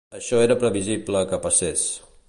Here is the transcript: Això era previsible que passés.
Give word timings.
Això 0.19 0.39
era 0.45 0.57
previsible 0.63 1.23
que 1.33 1.41
passés. 1.45 1.87